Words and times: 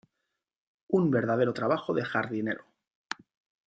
Un 0.87 1.11
verdadero 1.11 1.53
trabajo 1.53 1.93
de 1.93 2.03
jardinero". 2.03 2.63